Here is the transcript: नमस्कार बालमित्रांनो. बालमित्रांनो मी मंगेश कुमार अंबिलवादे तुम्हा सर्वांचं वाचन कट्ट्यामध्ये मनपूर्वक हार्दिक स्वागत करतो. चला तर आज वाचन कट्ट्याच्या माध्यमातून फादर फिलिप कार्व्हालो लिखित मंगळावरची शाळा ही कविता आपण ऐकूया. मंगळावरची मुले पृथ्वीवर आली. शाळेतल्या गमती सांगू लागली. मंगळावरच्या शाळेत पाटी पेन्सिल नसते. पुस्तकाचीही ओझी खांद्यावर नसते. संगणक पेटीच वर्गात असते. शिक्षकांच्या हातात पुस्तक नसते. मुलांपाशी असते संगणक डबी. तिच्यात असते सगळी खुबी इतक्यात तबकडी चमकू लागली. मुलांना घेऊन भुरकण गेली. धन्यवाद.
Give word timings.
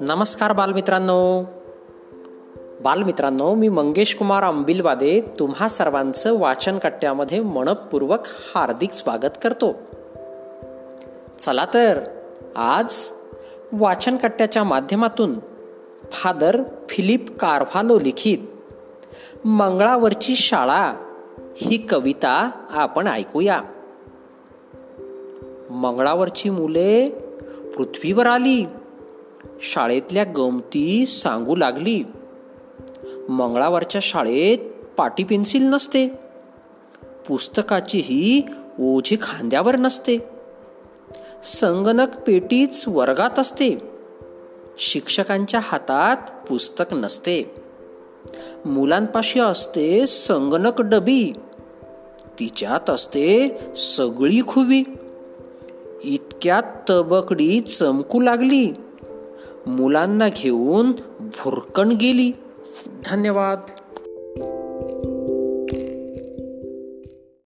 नमस्कार 0.00 0.52
बालमित्रांनो. 0.52 1.42
बालमित्रांनो 2.80 3.54
मी 3.54 3.68
मंगेश 3.68 4.14
कुमार 4.14 4.42
अंबिलवादे 4.42 5.20
तुम्हा 5.38 5.68
सर्वांचं 5.68 6.38
वाचन 6.38 6.78
कट्ट्यामध्ये 6.78 7.40
मनपूर्वक 7.40 8.18
हार्दिक 8.24 8.90
स्वागत 8.90 9.38
करतो. 9.42 9.74
चला 11.38 11.66
तर 11.74 11.98
आज 12.56 12.94
वाचन 13.72 14.16
कट्ट्याच्या 14.16 14.64
माध्यमातून 14.64 15.38
फादर 16.10 16.62
फिलिप 16.88 17.38
कार्व्हालो 17.38 18.00
लिखित 18.00 18.38
मंगळावरची 19.46 20.34
शाळा 20.34 20.94
ही 21.56 21.76
कविता 21.76 22.50
आपण 22.70 23.06
ऐकूया. 23.06 23.62
मंगळावरची 25.72 26.50
मुले 26.50 27.08
पृथ्वीवर 27.76 28.26
आली. 28.26 28.64
शाळेतल्या 29.60 30.24
गमती 30.24 31.06
सांगू 31.06 31.56
लागली. 31.56 32.04
मंगळावरच्या 33.28 34.00
शाळेत 34.04 34.58
पाटी 34.96 35.24
पेन्सिल 35.24 35.62
नसते. 35.62 36.08
पुस्तकाचीही 37.28 38.42
ओझी 38.80 39.16
खांद्यावर 39.22 39.76
नसते. 39.76 40.18
संगणक 41.44 42.16
पेटीच 42.16 42.84
वर्गात 42.88 43.38
असते. 43.38 43.78
शिक्षकांच्या 44.78 45.60
हातात 45.62 46.46
पुस्तक 46.46 46.94
नसते. 46.94 47.54
मुलांपाशी 48.64 49.40
असते 49.40 50.06
संगणक 50.06 50.80
डबी. 50.80 51.32
तिच्यात 52.40 52.90
असते 52.90 53.58
सगळी 53.76 54.40
खुबी 54.48 54.82
इतक्यात 56.04 56.62
तबकडी 56.90 57.60
चमकू 57.60 58.20
लागली. 58.20 58.72
मुलांना 59.66 60.28
घेऊन 60.28 60.92
भुरकण 61.20 61.88
गेली. 61.88 62.32
धन्यवाद. 63.06 63.58